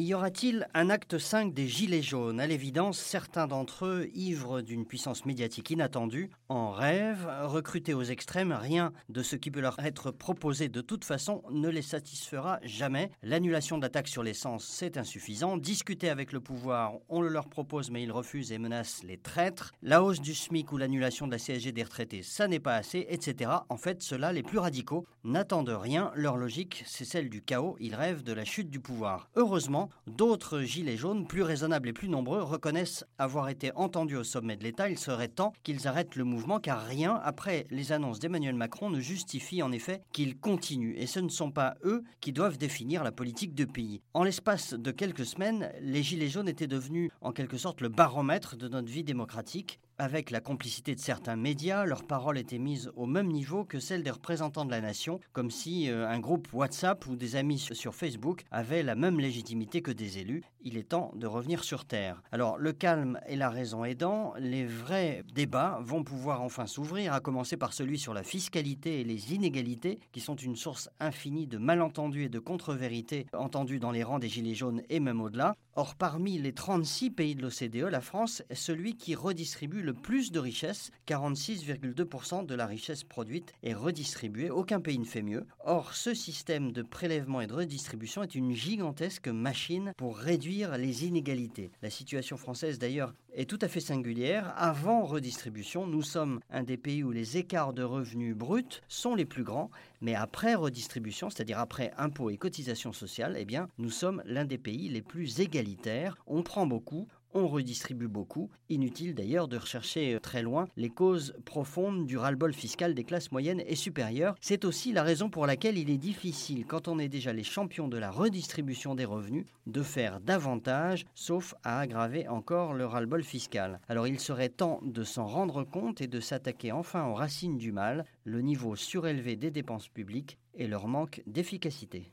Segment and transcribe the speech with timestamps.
[0.00, 2.38] Y aura-t-il un acte 5 des Gilets jaunes?
[2.38, 8.52] À l'évidence, certains d'entre eux, ivres d'une puissance médiatique inattendue, en rêvent, recrutés aux extrêmes,
[8.52, 13.10] rien de ce qui peut leur être proposé de toute façon ne les satisfera jamais.
[13.24, 15.56] L'annulation de sur l'essence, c'est insuffisant.
[15.56, 19.72] Discuter avec le pouvoir, on le leur propose mais ils refusent et menacent les traîtres.
[19.82, 23.04] La hausse du SMIC ou l'annulation de la CSG des retraités, ça n'est pas assez,
[23.08, 23.50] etc.
[23.68, 26.12] En fait, ceux-là, les plus radicaux, n'attendent rien.
[26.14, 27.76] Leur logique, c'est celle du chaos.
[27.80, 29.28] Ils rêvent de la chute du pouvoir.
[29.34, 34.56] Heureusement, d'autres gilets jaunes, plus raisonnables et plus nombreux, reconnaissent avoir été entendus au sommet
[34.56, 34.88] de l'État.
[34.88, 39.00] Il serait temps qu'ils arrêtent le mouvement car rien, après les annonces d'Emmanuel Macron, ne
[39.00, 40.96] justifie en effet qu'ils continuent.
[40.96, 44.00] Et ce ne sont pas eux qui doivent définir la politique de pays.
[44.14, 48.56] En l'espace de quelques semaines, les gilets jaunes étaient devenus en quelque sorte le baromètre
[48.56, 49.80] de notre vie démocratique.
[50.00, 54.04] Avec la complicité de certains médias, leurs paroles étaient mises au même niveau que celles
[54.04, 57.96] des représentants de la nation, comme si euh, un groupe WhatsApp ou des amis sur
[57.96, 60.44] Facebook avaient la même légitimité que des élus.
[60.60, 62.22] Il est temps de revenir sur Terre.
[62.30, 67.18] Alors, le calme et la raison aidant, les vrais débats vont pouvoir enfin s'ouvrir, à
[67.18, 71.58] commencer par celui sur la fiscalité et les inégalités, qui sont une source infinie de
[71.58, 75.56] malentendus et de contre-vérités entendus dans les rangs des Gilets jaunes et même au-delà.
[75.74, 80.32] Or, parmi les 36 pays de l'OCDE, la France est celui qui redistribue le plus
[80.32, 80.90] de richesses.
[81.06, 84.50] 46,2% de la richesse produite est redistribuée.
[84.50, 85.46] Aucun pays ne fait mieux.
[85.64, 91.06] Or, ce système de prélèvement et de redistribution est une gigantesque machine pour réduire les
[91.06, 91.70] inégalités.
[91.80, 94.52] La situation française, d'ailleurs, est tout à fait singulière.
[94.56, 99.24] Avant redistribution, nous sommes un des pays où les écarts de revenus bruts sont les
[99.24, 99.70] plus grands,
[100.02, 104.58] mais après redistribution, c'est-à-dire après impôts et cotisations sociales, eh bien, nous sommes l'un des
[104.58, 106.18] pays les plus égalitaires.
[106.26, 108.50] On prend beaucoup, on redistribue beaucoup.
[108.68, 113.32] Inutile d'ailleurs de rechercher euh, très loin les causes profondes du ras-le-bol fiscal des classes
[113.32, 114.34] moyennes et supérieures.
[114.40, 117.88] C'est aussi la raison pour laquelle il est difficile, quand on est déjà les champions
[117.88, 123.80] de la redistribution des revenus, de faire davantage, sauf à aggraver encore le ras-le-bol fiscal.
[123.88, 127.72] Alors il serait temps de s'en rendre compte et de s'attaquer enfin aux racines du
[127.72, 132.12] mal, le niveau surélevé des dépenses publiques et leur manque d'efficacité.